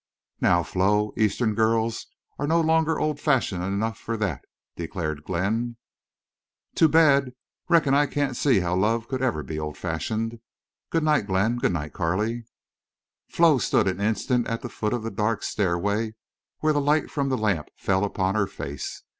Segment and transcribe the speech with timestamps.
[0.41, 2.07] "Now, Flo, Eastern girls
[2.39, 4.43] are no longer old fashioned enough for that,"
[4.75, 5.77] declared Glenn.
[6.73, 7.33] "Too bad!
[7.69, 10.39] Reckon I can't see how love could ever be old fashioned.
[10.89, 11.57] Good night, Glenn.
[11.59, 12.45] Good night, Carley."
[13.29, 16.15] Flo stood an instant at the foot of the dark stairway
[16.61, 19.03] where the light from the lamp fell upon her face.